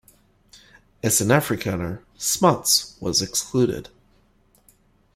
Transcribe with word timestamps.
As 1.03 1.21
an 1.21 1.27
Afrikaner, 1.27 2.01
Smuts 2.17 2.97
was 2.99 3.21
excluded. 3.21 3.89